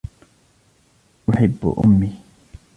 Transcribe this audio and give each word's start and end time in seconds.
أحب 1.29 1.73
أمي. 1.85 2.13